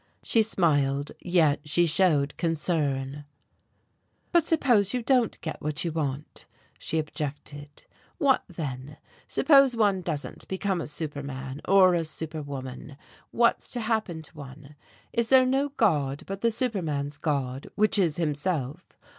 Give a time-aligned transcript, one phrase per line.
[0.23, 3.23] She smiled, yet she showed concern.
[4.31, 6.47] "But suppose you don't get what you want?"
[6.79, 7.85] she objected.
[8.17, 8.97] "What then?
[9.27, 11.61] Suppose one doesn't become a superman?
[11.67, 12.97] or a superwoman?
[13.29, 14.75] What's to happen to one?
[15.13, 18.97] Is there no god but the superman's god, which is himself?